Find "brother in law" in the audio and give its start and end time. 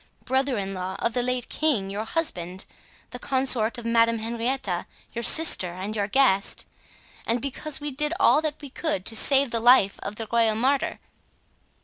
0.25-0.95